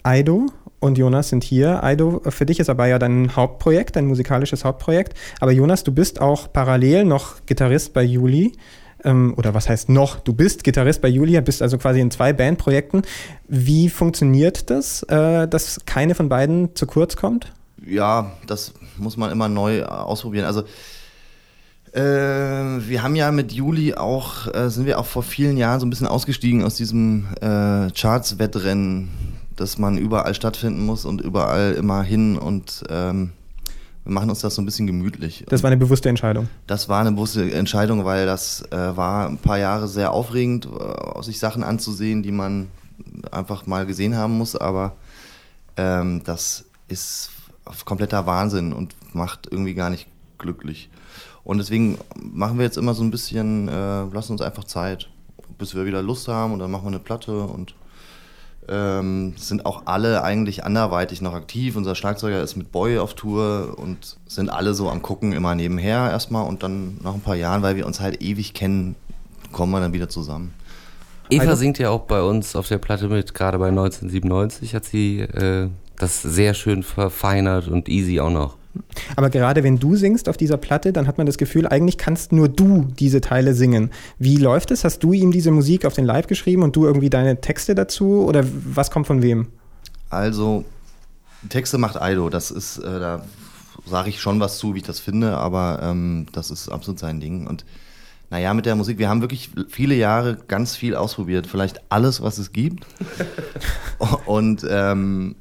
Aido 0.03 0.47
und 0.79 0.97
Jonas 0.97 1.29
sind 1.29 1.43
hier. 1.43 1.83
Aido, 1.83 2.21
für 2.29 2.45
dich 2.45 2.59
ist 2.59 2.69
Abai 2.69 2.89
ja 2.89 2.99
dein 2.99 3.35
Hauptprojekt, 3.35 3.95
dein 3.95 4.05
musikalisches 4.05 4.63
Hauptprojekt. 4.63 5.13
Aber 5.39 5.51
Jonas, 5.51 5.83
du 5.83 5.91
bist 5.91 6.21
auch 6.21 6.51
parallel 6.51 7.05
noch 7.05 7.45
Gitarrist 7.45 7.93
bei 7.93 8.03
Juli. 8.03 8.53
Ähm, 9.03 9.33
oder 9.37 9.53
was 9.53 9.69
heißt 9.69 9.89
noch? 9.89 10.19
Du 10.19 10.33
bist 10.33 10.63
Gitarrist 10.63 11.01
bei 11.01 11.07
Julia, 11.07 11.41
bist 11.41 11.61
also 11.61 11.77
quasi 11.77 11.99
in 12.01 12.11
zwei 12.11 12.33
Bandprojekten. 12.33 13.03
Wie 13.47 13.89
funktioniert 13.89 14.69
das, 14.69 15.03
äh, 15.03 15.47
dass 15.47 15.79
keine 15.85 16.15
von 16.15 16.29
beiden 16.29 16.75
zu 16.75 16.85
kurz 16.85 17.15
kommt? 17.15 17.53
Ja, 17.85 18.33
das 18.45 18.73
muss 18.97 19.15
man 19.15 19.31
immer 19.31 19.47
neu 19.47 19.85
ausprobieren. 19.85 20.45
Also 20.45 20.63
äh, 21.93 22.87
wir 22.87 23.03
haben 23.03 23.15
ja 23.15 23.31
mit 23.31 23.51
Juli 23.51 23.93
auch, 23.95 24.53
äh, 24.53 24.69
sind 24.69 24.85
wir 24.85 24.99
auch 24.99 25.05
vor 25.05 25.23
vielen 25.23 25.57
Jahren 25.57 25.79
so 25.79 25.85
ein 25.85 25.89
bisschen 25.89 26.07
ausgestiegen 26.07 26.63
aus 26.63 26.75
diesem 26.75 27.27
äh, 27.41 27.91
Charts-Wettrennen, 27.91 29.09
dass 29.55 29.77
man 29.77 29.97
überall 29.97 30.33
stattfinden 30.33 30.85
muss 30.85 31.05
und 31.05 31.21
überall 31.21 31.73
immer 31.73 32.03
hin 32.03 32.37
und 32.37 32.83
ähm, 32.89 33.31
wir 34.05 34.13
machen 34.13 34.29
uns 34.29 34.39
das 34.39 34.55
so 34.55 34.61
ein 34.61 34.65
bisschen 34.65 34.87
gemütlich. 34.87 35.45
Das 35.49 35.61
war 35.61 35.69
eine 35.69 35.77
bewusste 35.77 36.09
Entscheidung. 36.09 36.49
Das 36.67 36.89
war 36.89 37.01
eine 37.01 37.11
bewusste 37.11 37.51
Entscheidung, 37.51 38.05
weil 38.05 38.25
das 38.25 38.63
äh, 38.71 38.97
war 38.97 39.27
ein 39.27 39.37
paar 39.37 39.57
Jahre 39.57 39.87
sehr 39.87 40.11
aufregend, 40.11 40.67
äh, 40.67 41.21
sich 41.21 41.39
Sachen 41.39 41.63
anzusehen, 41.63 42.23
die 42.23 42.31
man 42.31 42.69
einfach 43.31 43.65
mal 43.65 43.85
gesehen 43.85 44.15
haben 44.15 44.37
muss, 44.37 44.55
aber 44.55 44.95
ähm, 45.77 46.21
das 46.23 46.65
ist 46.87 47.31
kompletter 47.85 48.25
Wahnsinn 48.25 48.73
und 48.73 48.95
macht 49.13 49.47
irgendwie 49.51 49.73
gar 49.73 49.89
nicht 49.89 50.07
glücklich. 50.37 50.89
Und 51.49 51.57
deswegen 51.57 51.97
machen 52.15 52.59
wir 52.59 52.65
jetzt 52.65 52.77
immer 52.77 52.93
so 52.93 53.01
ein 53.01 53.09
bisschen, 53.09 53.69
äh, 53.69 54.03
lassen 54.03 54.33
uns 54.33 54.41
einfach 54.41 54.65
Zeit, 54.65 55.09
bis 55.57 55.73
wir 55.73 55.87
wieder 55.87 56.03
Lust 56.03 56.27
haben 56.27 56.53
und 56.53 56.59
dann 56.59 56.69
machen 56.69 56.83
wir 56.83 56.89
eine 56.89 56.99
Platte 56.99 57.41
und 57.41 57.73
ähm, 58.67 59.33
sind 59.35 59.65
auch 59.65 59.87
alle 59.87 60.21
eigentlich 60.21 60.63
anderweitig 60.63 61.21
noch 61.21 61.33
aktiv. 61.33 61.75
Unser 61.75 61.95
Schlagzeuger 61.95 62.43
ist 62.43 62.55
mit 62.55 62.71
Boy 62.71 62.99
auf 62.99 63.15
Tour 63.15 63.73
und 63.77 64.17
sind 64.27 64.49
alle 64.49 64.75
so 64.75 64.91
am 64.91 65.01
Gucken 65.01 65.31
immer 65.31 65.55
nebenher 65.55 66.11
erstmal 66.11 66.45
und 66.45 66.61
dann 66.61 66.99
nach 67.01 67.15
ein 67.15 67.21
paar 67.21 67.35
Jahren, 67.35 67.63
weil 67.63 67.75
wir 67.75 67.87
uns 67.87 67.99
halt 67.99 68.21
ewig 68.21 68.53
kennen, 68.53 68.93
kommen 69.51 69.71
wir 69.71 69.79
dann 69.79 69.93
wieder 69.93 70.07
zusammen. 70.07 70.53
Eva 71.31 71.55
singt 71.55 71.79
ja 71.79 71.89
auch 71.89 72.01
bei 72.01 72.21
uns 72.21 72.55
auf 72.55 72.67
der 72.67 72.77
Platte 72.77 73.07
mit, 73.07 73.33
gerade 73.33 73.57
bei 73.57 73.69
1997 73.69 74.75
hat 74.75 74.85
sie 74.85 75.21
äh, 75.21 75.69
das 75.97 76.21
sehr 76.21 76.53
schön 76.53 76.83
verfeinert 76.83 77.69
und 77.69 77.89
easy 77.89 78.19
auch 78.19 78.29
noch. 78.29 78.58
Aber 79.15 79.29
gerade 79.29 79.63
wenn 79.63 79.79
du 79.79 79.95
singst 79.95 80.29
auf 80.29 80.37
dieser 80.37 80.57
Platte, 80.57 80.93
dann 80.93 81.07
hat 81.07 81.17
man 81.17 81.25
das 81.25 81.37
Gefühl, 81.37 81.67
eigentlich 81.67 81.97
kannst 81.97 82.31
nur 82.31 82.49
du 82.49 82.87
diese 82.99 83.21
Teile 83.21 83.53
singen. 83.53 83.91
Wie 84.17 84.37
läuft 84.37 84.71
es? 84.71 84.83
Hast 84.83 85.03
du 85.03 85.13
ihm 85.13 85.31
diese 85.31 85.51
Musik 85.51 85.85
auf 85.85 85.93
den 85.93 86.05
Live 86.05 86.27
geschrieben 86.27 86.63
und 86.63 86.75
du 86.75 86.85
irgendwie 86.85 87.09
deine 87.09 87.41
Texte 87.41 87.75
dazu? 87.75 88.23
Oder 88.25 88.45
was 88.65 88.91
kommt 88.91 89.07
von 89.07 89.21
wem? 89.21 89.47
Also, 90.09 90.65
Texte 91.49 91.77
macht 91.77 92.01
Aido. 92.01 92.29
Das 92.29 92.51
ist, 92.51 92.79
äh, 92.79 92.99
da 92.99 93.23
sage 93.85 94.09
ich 94.09 94.21
schon 94.21 94.39
was 94.39 94.57
zu, 94.57 94.73
wie 94.73 94.79
ich 94.79 94.83
das 94.83 94.99
finde, 94.99 95.37
aber 95.37 95.79
ähm, 95.81 96.27
das 96.33 96.51
ist 96.51 96.69
absolut 96.69 96.99
sein 96.99 97.19
Ding. 97.19 97.47
Und 97.47 97.65
naja, 98.29 98.53
mit 98.53 98.65
der 98.65 98.75
Musik, 98.75 98.99
wir 98.99 99.09
haben 99.09 99.21
wirklich 99.21 99.49
viele 99.69 99.95
Jahre 99.95 100.37
ganz 100.47 100.75
viel 100.75 100.95
ausprobiert. 100.95 101.47
Vielleicht 101.47 101.81
alles, 101.89 102.21
was 102.21 102.37
es 102.37 102.51
gibt. 102.51 102.85
und 104.25 104.65
ähm, 104.69 105.35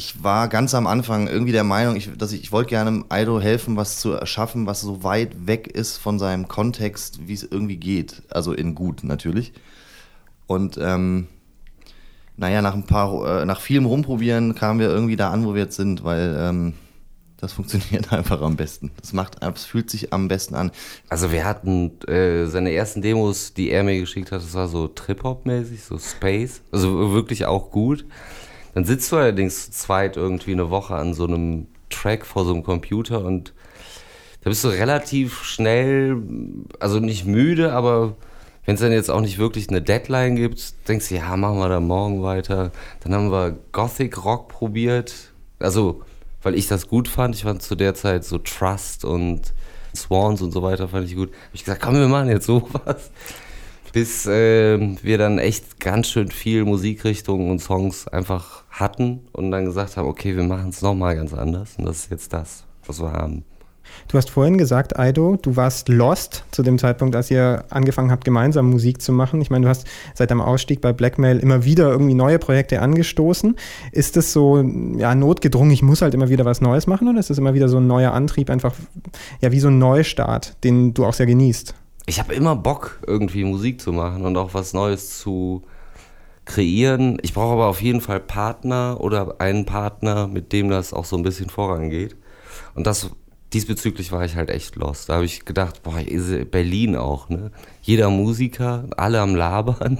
ich 0.00 0.24
war 0.24 0.48
ganz 0.48 0.74
am 0.74 0.86
Anfang 0.86 1.28
irgendwie 1.28 1.52
der 1.52 1.62
Meinung, 1.62 1.94
ich, 1.94 2.08
dass 2.16 2.32
ich, 2.32 2.40
ich 2.40 2.52
wollte 2.52 2.70
gerne 2.70 3.04
Aido 3.10 3.38
helfen, 3.38 3.76
was 3.76 4.00
zu 4.00 4.12
erschaffen, 4.12 4.64
was 4.64 4.80
so 4.80 5.04
weit 5.04 5.46
weg 5.46 5.66
ist 5.66 5.98
von 5.98 6.18
seinem 6.18 6.48
Kontext, 6.48 7.28
wie 7.28 7.34
es 7.34 7.42
irgendwie 7.42 7.76
geht. 7.76 8.22
Also 8.30 8.54
in 8.54 8.74
gut 8.74 9.04
natürlich. 9.04 9.52
Und 10.46 10.78
ähm, 10.80 11.28
naja, 12.38 12.62
nach 12.62 12.72
ein 12.72 12.86
paar, 12.86 13.42
äh, 13.42 13.44
nach 13.44 13.60
vielem 13.60 13.84
Rumprobieren 13.84 14.54
kamen 14.54 14.80
wir 14.80 14.88
irgendwie 14.88 15.16
da 15.16 15.30
an, 15.30 15.44
wo 15.44 15.52
wir 15.52 15.64
jetzt 15.64 15.76
sind, 15.76 16.02
weil 16.02 16.34
ähm, 16.40 16.72
das 17.36 17.52
funktioniert 17.58 18.10
einfach 18.10 18.40
am 18.40 18.56
besten. 18.56 18.92
Das 19.02 19.12
macht, 19.12 19.36
es 19.42 19.66
fühlt 19.66 19.90
sich 19.90 20.14
am 20.14 20.28
besten 20.28 20.54
an. 20.54 20.70
Also 21.10 21.30
wir 21.30 21.44
hatten 21.44 22.00
äh, 22.08 22.46
seine 22.46 22.72
ersten 22.72 23.02
Demos, 23.02 23.52
die 23.52 23.68
er 23.68 23.82
mir 23.82 24.00
geschickt 24.00 24.32
hat, 24.32 24.40
das 24.40 24.54
war 24.54 24.66
so 24.66 24.88
Trip-Hop-mäßig, 24.88 25.84
so 25.84 25.98
Space. 25.98 26.62
Also 26.72 27.12
wirklich 27.12 27.44
auch 27.44 27.70
gut. 27.70 28.06
Dann 28.74 28.84
sitzt 28.84 29.10
du 29.12 29.16
allerdings 29.16 29.66
zu 29.66 29.70
zweit 29.72 30.16
irgendwie 30.16 30.52
eine 30.52 30.70
Woche 30.70 30.94
an 30.94 31.14
so 31.14 31.26
einem 31.26 31.66
Track 31.88 32.24
vor 32.24 32.44
so 32.44 32.52
einem 32.52 32.62
Computer 32.62 33.24
und 33.24 33.52
da 34.42 34.48
bist 34.48 34.64
du 34.64 34.68
relativ 34.68 35.42
schnell, 35.42 36.16
also 36.78 36.98
nicht 36.98 37.26
müde, 37.26 37.72
aber 37.72 38.16
wenn 38.64 38.74
es 38.74 38.80
dann 38.80 38.92
jetzt 38.92 39.10
auch 39.10 39.20
nicht 39.20 39.38
wirklich 39.38 39.68
eine 39.68 39.82
Deadline 39.82 40.36
gibt, 40.36 40.88
denkst 40.88 41.08
du, 41.08 41.16
ja, 41.16 41.36
machen 41.36 41.58
wir 41.58 41.68
da 41.68 41.80
morgen 41.80 42.22
weiter. 42.22 42.72
Dann 43.00 43.14
haben 43.14 43.30
wir 43.30 43.58
Gothic 43.72 44.24
Rock 44.24 44.48
probiert. 44.48 45.32
Also, 45.58 46.02
weil 46.42 46.54
ich 46.54 46.68
das 46.68 46.86
gut 46.88 47.08
fand. 47.08 47.34
Ich 47.34 47.42
fand 47.42 47.62
zu 47.62 47.74
der 47.74 47.94
Zeit 47.94 48.24
so 48.24 48.38
Trust 48.38 49.04
und 49.04 49.52
Swans 49.94 50.40
und 50.40 50.52
so 50.52 50.62
weiter 50.62 50.88
fand 50.88 51.06
ich 51.06 51.16
gut. 51.16 51.30
Habe 51.30 51.54
ich 51.54 51.64
gesagt, 51.64 51.82
komm, 51.82 51.96
wir 51.96 52.08
machen 52.08 52.28
jetzt 52.28 52.46
sowas 52.46 53.10
bis 53.92 54.26
äh, 54.26 54.78
wir 55.02 55.18
dann 55.18 55.38
echt 55.38 55.80
ganz 55.80 56.08
schön 56.08 56.30
viel 56.30 56.64
Musikrichtungen 56.64 57.50
und 57.50 57.60
Songs 57.60 58.08
einfach 58.08 58.64
hatten 58.70 59.20
und 59.32 59.50
dann 59.50 59.64
gesagt 59.64 59.96
haben, 59.96 60.08
okay, 60.08 60.36
wir 60.36 60.44
machen 60.44 60.70
es 60.70 60.82
nochmal 60.82 61.16
ganz 61.16 61.32
anders 61.34 61.74
und 61.78 61.86
das 61.86 62.04
ist 62.04 62.10
jetzt 62.10 62.32
das, 62.32 62.64
was 62.86 63.00
wir 63.00 63.12
haben. 63.12 63.44
Du 64.08 64.18
hast 64.18 64.30
vorhin 64.30 64.58
gesagt, 64.58 64.98
Aido, 64.98 65.36
du 65.40 65.56
warst 65.56 65.88
lost 65.88 66.44
zu 66.50 66.62
dem 66.62 66.78
Zeitpunkt, 66.78 67.16
als 67.16 67.30
ihr 67.30 67.64
angefangen 67.70 68.10
habt, 68.10 68.24
gemeinsam 68.24 68.70
Musik 68.70 69.02
zu 69.02 69.12
machen. 69.12 69.40
Ich 69.40 69.50
meine, 69.50 69.64
du 69.64 69.68
hast 69.68 69.86
seit 70.14 70.30
deinem 70.30 70.40
Ausstieg 70.40 70.80
bei 70.80 70.92
Blackmail 70.92 71.38
immer 71.38 71.64
wieder 71.64 71.90
irgendwie 71.90 72.14
neue 72.14 72.38
Projekte 72.38 72.82
angestoßen. 72.82 73.56
Ist 73.92 74.16
es 74.16 74.32
so, 74.32 74.62
ja, 74.96 75.14
notgedrungen, 75.14 75.72
ich 75.72 75.82
muss 75.82 76.02
halt 76.02 76.14
immer 76.14 76.28
wieder 76.28 76.44
was 76.44 76.60
Neues 76.60 76.86
machen 76.86 77.08
oder 77.08 77.20
ist 77.20 77.30
es 77.30 77.38
immer 77.38 77.54
wieder 77.54 77.68
so 77.68 77.78
ein 77.78 77.86
neuer 77.86 78.12
Antrieb, 78.12 78.50
einfach, 78.50 78.74
ja, 79.40 79.52
wie 79.52 79.60
so 79.60 79.68
ein 79.68 79.78
Neustart, 79.78 80.56
den 80.64 80.94
du 80.94 81.04
auch 81.04 81.14
sehr 81.14 81.26
genießt? 81.26 81.74
Ich 82.10 82.18
habe 82.18 82.34
immer 82.34 82.56
Bock, 82.56 82.98
irgendwie 83.06 83.44
Musik 83.44 83.80
zu 83.80 83.92
machen 83.92 84.24
und 84.24 84.36
auch 84.36 84.52
was 84.52 84.72
Neues 84.72 85.20
zu 85.20 85.62
kreieren. 86.44 87.18
Ich 87.22 87.34
brauche 87.34 87.52
aber 87.52 87.66
auf 87.66 87.80
jeden 87.80 88.00
Fall 88.00 88.18
Partner 88.18 88.96
oder 88.98 89.36
einen 89.40 89.64
Partner, 89.64 90.26
mit 90.26 90.52
dem 90.52 90.70
das 90.70 90.92
auch 90.92 91.04
so 91.04 91.16
ein 91.16 91.22
bisschen 91.22 91.50
vorangeht. 91.50 92.16
Und 92.74 92.88
das 92.88 93.10
diesbezüglich 93.52 94.10
war 94.10 94.24
ich 94.24 94.34
halt 94.34 94.50
echt 94.50 94.74
lost. 94.74 95.08
Da 95.08 95.14
habe 95.14 95.24
ich 95.24 95.44
gedacht, 95.44 95.84
boah, 95.84 96.00
Berlin 96.50 96.96
auch, 96.96 97.28
ne? 97.28 97.52
Jeder 97.80 98.10
Musiker, 98.10 98.88
alle 98.96 99.20
am 99.20 99.36
Labern. 99.36 99.96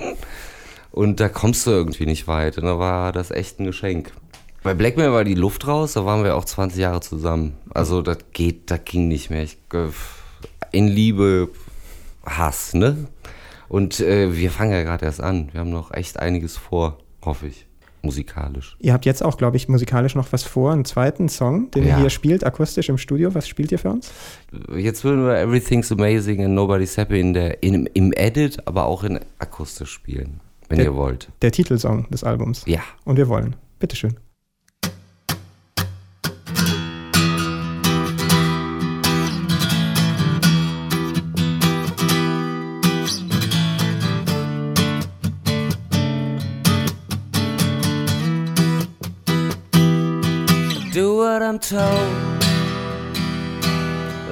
Und 0.90 1.20
da 1.20 1.28
kommst 1.28 1.64
du 1.68 1.70
irgendwie 1.70 2.06
nicht 2.06 2.26
weit. 2.26 2.58
Und 2.58 2.64
da 2.64 2.80
war 2.80 3.12
das 3.12 3.30
echt 3.30 3.60
ein 3.60 3.66
Geschenk. 3.66 4.10
Bei 4.64 4.74
Blackmail 4.74 5.12
war 5.12 5.22
die 5.22 5.36
Luft 5.36 5.68
raus, 5.68 5.92
da 5.92 6.04
waren 6.04 6.24
wir 6.24 6.34
auch 6.34 6.44
20 6.44 6.80
Jahre 6.80 7.02
zusammen. 7.02 7.54
Also 7.72 8.02
das 8.02 8.18
geht, 8.32 8.72
das 8.72 8.80
ging 8.84 9.06
nicht 9.06 9.30
mehr. 9.30 9.44
Ich, 9.44 9.58
äh, 9.72 9.86
in 10.72 10.88
Liebe 10.88 11.50
Hass, 12.24 12.74
ne? 12.74 13.08
Und 13.68 14.00
äh, 14.00 14.36
wir 14.36 14.50
fangen 14.50 14.72
ja 14.72 14.82
gerade 14.82 15.04
erst 15.06 15.20
an. 15.20 15.50
Wir 15.52 15.60
haben 15.60 15.70
noch 15.70 15.92
echt 15.92 16.18
einiges 16.18 16.56
vor, 16.56 16.98
hoffe 17.24 17.46
ich, 17.46 17.66
musikalisch. 18.02 18.76
Ihr 18.80 18.92
habt 18.92 19.06
jetzt 19.06 19.22
auch, 19.22 19.36
glaube 19.36 19.56
ich, 19.56 19.68
musikalisch 19.68 20.14
noch 20.14 20.32
was 20.32 20.42
vor, 20.42 20.72
einen 20.72 20.84
zweiten 20.84 21.28
Song, 21.28 21.70
den 21.70 21.84
ja. 21.84 21.90
ihr 21.90 22.00
hier 22.00 22.10
spielt, 22.10 22.44
akustisch 22.44 22.88
im 22.88 22.98
Studio. 22.98 23.34
Was 23.34 23.46
spielt 23.46 23.70
ihr 23.70 23.78
für 23.78 23.90
uns? 23.90 24.10
Jetzt 24.74 25.04
würden 25.04 25.24
wir 25.24 25.38
Everything's 25.38 25.92
Amazing 25.92 26.44
and 26.44 26.54
Nobody's 26.54 26.96
Happy 26.96 27.20
in 27.20 27.32
der, 27.32 27.62
in, 27.62 27.86
im 27.86 28.12
Edit, 28.12 28.66
aber 28.66 28.86
auch 28.86 29.04
in 29.04 29.20
akustisch 29.38 29.92
spielen, 29.92 30.40
wenn 30.68 30.78
der, 30.78 30.86
ihr 30.86 30.94
wollt. 30.94 31.28
Der 31.42 31.52
Titelsong 31.52 32.08
des 32.10 32.24
Albums. 32.24 32.64
Ja. 32.66 32.80
Und 33.04 33.16
wir 33.16 33.28
wollen. 33.28 33.54
Bitteschön. 33.78 34.16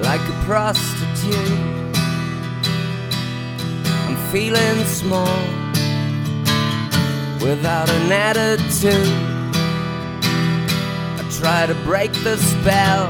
Like 0.01 0.19
a 0.19 0.43
prostitute. 0.43 1.95
I'm 4.05 4.17
feeling 4.29 4.83
small 4.83 5.39
without 7.41 7.89
an 7.89 8.11
attitude. 8.11 8.93
I 11.15 11.29
try 11.31 11.65
to 11.65 11.75
break 11.85 12.11
the 12.23 12.35
spell 12.37 13.07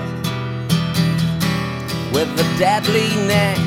with 2.14 2.30
a 2.40 2.58
deadly 2.60 3.10
neck. 3.26 3.58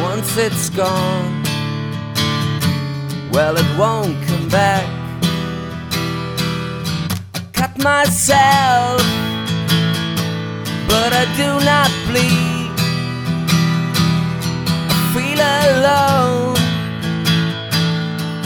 once 0.00 0.36
it's 0.38 0.70
gone, 0.70 1.42
well, 3.32 3.56
it 3.56 3.78
won't 3.78 4.26
come 4.26 4.48
back. 4.48 5.01
Myself, 7.78 9.00
but 10.86 11.10
I 11.12 11.24
do 11.36 11.58
not 11.64 11.90
bleed. 12.06 12.70
I 14.88 14.96
feel 15.14 15.40
alone 15.40 16.56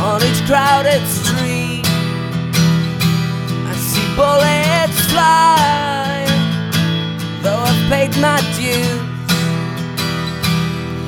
on 0.01 0.23
each 0.23 0.43
crowded 0.47 1.03
street. 1.07 1.85
I 3.67 3.75
see 3.75 4.09
bullets 4.15 5.01
fly, 5.11 6.25
though 7.43 7.59
I've 7.59 7.91
paid 7.91 8.17
my 8.23 8.41
dues. 8.57 9.03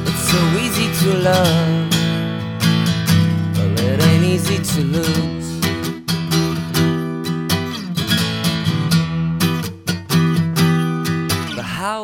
It's 0.08 0.24
so 0.28 0.40
easy 0.58 0.88
to 1.00 1.08
love, 1.18 1.90
but 3.54 3.80
it 3.80 4.02
ain't 4.02 4.24
easy 4.24 4.58
to 4.58 4.80
lose. 4.80 5.37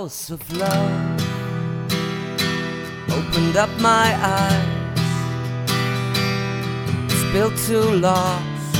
House 0.04 0.28
of 0.28 0.42
love. 0.52 1.20
Opened 3.18 3.56
up 3.56 3.70
my 3.80 4.08
eyes, 4.36 5.00
still 7.22 7.50
to 7.66 7.78
lost, 8.06 8.74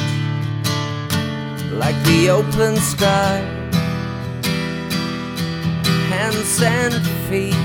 like 1.83 1.99
the 2.04 2.28
open 2.28 2.76
sky, 2.76 3.40
hands 6.12 6.61
and 6.61 6.95
feet. 7.26 7.64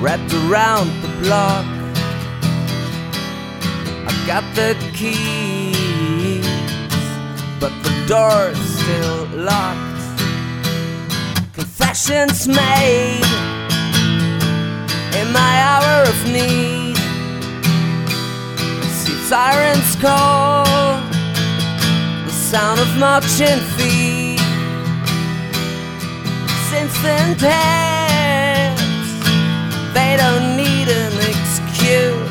Wrapped 0.00 0.32
around 0.42 0.88
the 1.02 1.12
block. 1.22 1.66
I 4.08 4.12
got 4.28 4.44
the 4.54 4.76
keys, 4.94 6.46
but 7.58 7.72
the 7.82 7.94
door's 8.06 8.60
still 8.78 9.26
locked. 9.44 9.89
Confessions 11.60 12.48
made 12.48 13.20
in 15.20 15.30
my 15.30 15.52
hour 15.68 16.08
of 16.08 16.18
need. 16.24 16.96
See 18.88 19.18
sirens 19.28 19.94
call, 19.96 20.64
the 22.24 22.30
sound 22.30 22.80
of 22.80 22.88
marching 22.96 23.60
feet. 23.76 24.40
Since 26.70 26.94
then, 27.02 27.36
they 29.92 30.16
don't 30.16 30.56
need 30.56 30.88
an 30.88 31.12
excuse. 31.28 32.30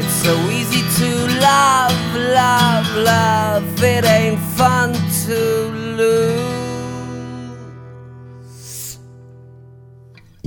It's 0.00 0.16
so 0.22 0.34
easy 0.50 0.82
to 0.98 1.08
love, 1.40 1.96
love, 2.14 2.94
love. 2.94 3.82
It 3.82 4.04
ain't 4.04 4.38
fun 4.58 4.92
to 5.24 5.65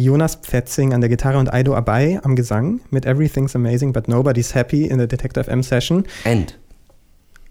Jonas 0.10 0.38
Pfetzing 0.38 0.92
an 0.96 1.02
der 1.02 1.10
Gitarre 1.12 1.38
und 1.38 1.54
Aido 1.54 1.76
Abai 1.76 2.20
am 2.24 2.36
Gesang 2.36 2.80
mit 2.90 3.06
Everything's 3.06 3.56
Amazing 3.56 3.94
but 3.94 4.08
Nobody's 4.08 4.56
Happy 4.56 4.86
in 4.86 4.98
der 4.98 5.06
Detective 5.06 5.48
M 5.48 5.62
Session. 5.62 6.04
End. 6.24 6.58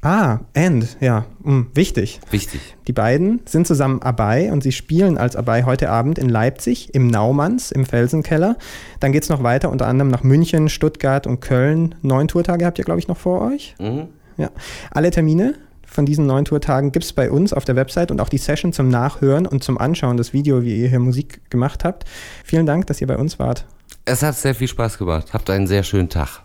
Ah, 0.03 0.41
and, 0.57 0.97
ja, 0.99 1.25
mm, 1.45 1.67
wichtig. 1.75 2.19
Wichtig. 2.33 2.77
Die 2.89 2.93
beiden 2.93 3.43
sind 3.45 3.69
zusammen 3.69 4.03
Abai 4.03 4.51
und 4.51 4.65
sie 4.65 4.73
spielen 4.73 5.19
als 5.19 5.37
Abai 5.37 5.63
heute 5.63 5.89
Abend 5.89 6.19
in 6.19 6.29
Leipzig 6.29 6.93
im 6.97 7.07
Naumanns 7.07 7.71
im 7.71 7.87
Felsenkeller. 7.87 8.57
Dann 8.99 9.13
geht 9.13 9.23
es 9.23 9.29
noch 9.29 9.45
weiter, 9.45 9.71
unter 9.71 9.87
anderem 9.87 10.11
nach 10.11 10.25
München, 10.25 10.69
Stuttgart 10.69 11.29
und 11.29 11.39
Köln. 11.39 11.95
Neun 12.03 12.27
Tourtage 12.27 12.67
habt 12.67 12.81
ihr, 12.81 12.85
glaube 12.85 12.99
ich, 12.99 13.07
noch 13.07 13.19
vor 13.19 13.41
euch. 13.41 13.77
Mhm. 13.79 14.09
Ja. 14.37 14.51
Alle 14.91 15.13
Termine 15.13 15.55
von 15.99 16.07
diesen 16.07 16.27
neun 16.27 16.45
Tourtagen 16.45 16.93
gibt 16.93 17.05
es 17.05 17.13
bei 17.13 17.29
uns 17.29 17.53
auf 17.53 17.65
der 17.65 17.75
Website 17.75 18.13
und 18.13 18.21
auch 18.21 18.29
die 18.29 18.39
Session 18.39 18.73
zum 18.73 18.89
Nachhören 18.89 19.47
und 19.47 19.65
zum 19.65 19.79
Anschauen, 19.79 20.17
das 20.17 20.33
Video, 20.33 20.63
wie 20.63 20.81
ihr 20.81 20.89
hier 20.89 21.01
Musik 21.01 21.51
gemacht 21.51 21.83
habt. 21.83 22.05
Vielen 22.45 22.67
Dank, 22.67 22.87
dass 22.87 23.01
ihr 23.01 23.09
bei 23.09 23.17
uns 23.17 23.41
wart. 23.41 23.67
Es 24.05 24.23
hat 24.23 24.37
sehr 24.37 24.55
viel 24.55 24.69
Spaß 24.69 24.97
gemacht. 24.97 25.33
Habt 25.33 25.51
einen 25.51 25.67
sehr 25.67 25.83
schönen 25.83 26.09
Tag. 26.09 26.43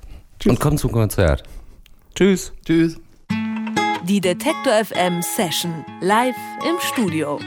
Und 0.48 0.60
kommt 0.60 0.80
zum 0.80 0.92
Konzert. 0.92 1.44
Tschüss. 2.16 2.52
Tschüss. 2.66 2.98
Die 4.10 4.20
Detektor 4.20 4.74
FM 4.84 5.22
Session 5.22 5.86
live 6.02 6.36
im 6.68 6.80
Studio. 6.80 7.38